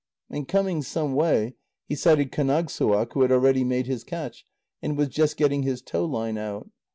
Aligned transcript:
And 0.31 0.47
coming 0.47 0.81
some 0.81 1.13
way, 1.13 1.57
he 1.85 1.93
sighted 1.93 2.31
Kánagssuaq, 2.31 3.13
who 3.13 3.21
had 3.21 3.31
already 3.31 3.63
made 3.63 3.85
his 3.85 4.03
catch, 4.03 4.47
and 4.81 4.97
was 4.97 5.09
just 5.09 5.37
getting 5.37 5.61
his 5.61 5.83
tow 5.83 6.05
line 6.05 6.39
out. 6.39 6.71